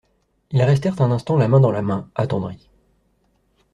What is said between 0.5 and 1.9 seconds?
restèrent un instant la main dans la